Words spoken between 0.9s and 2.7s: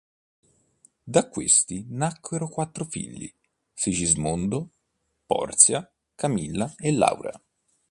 Da questi nacquero